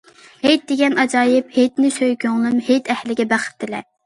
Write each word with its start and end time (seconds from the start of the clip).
ھېيت 0.45 0.63
دېگەن 0.71 0.95
ئاجايىپ، 1.03 1.53
ھېيتنى 1.57 1.93
سۆي 1.99 2.17
كۆڭلۈم، 2.25 2.57
ھېيت 2.71 2.91
ئەھلىگە 2.97 3.29
بەخت 3.37 3.57
تىلە! 3.67 3.85